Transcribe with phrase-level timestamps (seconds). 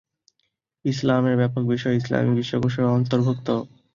[0.85, 3.47] ইসলামের ব্যাপক বিষয় ইসলামি বিশ্বকোষের অন্তর্ভুক্ত।